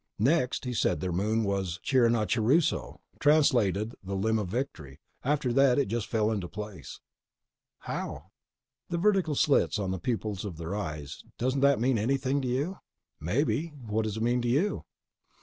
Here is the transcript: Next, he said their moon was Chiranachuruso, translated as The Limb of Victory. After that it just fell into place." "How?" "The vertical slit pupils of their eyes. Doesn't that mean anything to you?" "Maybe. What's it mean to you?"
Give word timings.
Next, 0.17 0.65
he 0.65 0.73
said 0.73 0.99
their 0.99 1.11
moon 1.11 1.43
was 1.43 1.79
Chiranachuruso, 1.85 3.01
translated 3.19 3.91
as 3.93 3.97
The 4.01 4.15
Limb 4.15 4.39
of 4.39 4.47
Victory. 4.47 4.99
After 5.23 5.53
that 5.53 5.77
it 5.77 5.89
just 5.89 6.07
fell 6.07 6.31
into 6.31 6.47
place." 6.47 6.99
"How?" 7.81 8.31
"The 8.89 8.97
vertical 8.97 9.35
slit 9.35 9.77
pupils 10.01 10.43
of 10.43 10.57
their 10.57 10.73
eyes. 10.75 11.23
Doesn't 11.37 11.61
that 11.61 11.79
mean 11.79 11.99
anything 11.99 12.41
to 12.41 12.47
you?" 12.47 12.79
"Maybe. 13.19 13.73
What's 13.79 14.17
it 14.17 14.23
mean 14.23 14.41
to 14.41 14.47
you?" 14.49 14.85